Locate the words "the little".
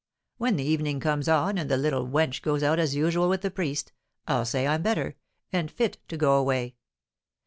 1.69-2.07